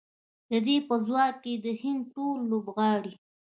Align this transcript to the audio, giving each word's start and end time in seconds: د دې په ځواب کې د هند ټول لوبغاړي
د 0.49 0.51
دې 0.67 0.77
په 0.87 0.95
ځواب 1.05 1.35
کې 1.43 1.53
د 1.65 1.67
هند 1.81 2.01
ټول 2.13 2.37
لوبغاړي 2.49 3.13